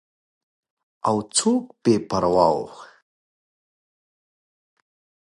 [1.07, 2.67] او څوک بې پروا وو.